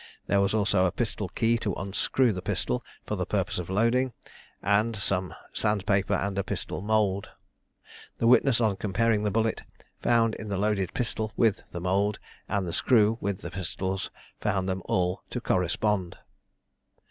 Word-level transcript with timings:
There 0.25 0.41
was 0.41 0.55
also 0.55 0.87
a 0.87 0.91
pistol 0.91 1.29
key 1.29 1.59
to 1.59 1.75
unscrew 1.75 2.33
the 2.33 2.41
pistol 2.41 2.83
for 3.05 3.15
the 3.15 3.27
purpose 3.27 3.59
of 3.59 3.69
loading, 3.69 4.13
and 4.63 4.95
some 4.95 5.35
sand 5.53 5.85
paper 5.85 6.15
and 6.15 6.39
a 6.39 6.43
pistol 6.43 6.81
mould. 6.81 7.29
The 8.17 8.25
witness 8.25 8.59
on 8.59 8.77
comparing 8.77 9.21
the 9.21 9.29
bullet 9.29 9.61
found 10.01 10.33
in 10.33 10.47
the 10.47 10.57
loaded 10.57 10.95
pistol 10.95 11.33
with 11.37 11.61
the 11.71 11.81
mould, 11.81 12.17
and 12.49 12.65
the 12.65 12.73
screw 12.73 13.19
with 13.21 13.41
the 13.41 13.51
pistols, 13.51 14.09
found 14.39 14.67
them 14.67 14.81
all 14.85 15.21
to 15.29 15.39
correspond. 15.39 16.17